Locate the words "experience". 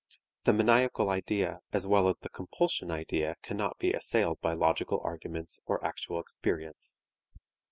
6.19-7.03